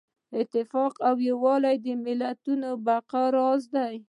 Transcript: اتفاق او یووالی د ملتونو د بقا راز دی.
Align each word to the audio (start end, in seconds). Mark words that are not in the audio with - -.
اتفاق 0.41 0.93
او 1.09 1.15
یووالی 1.29 1.75
د 1.85 1.87
ملتونو 2.05 2.69
د 2.77 2.81
بقا 2.85 3.23
راز 3.35 3.61
دی. 3.75 3.95